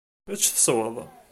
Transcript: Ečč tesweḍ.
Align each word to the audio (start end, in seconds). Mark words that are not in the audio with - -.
Ečč 0.33 0.43
tesweḍ. 0.49 0.97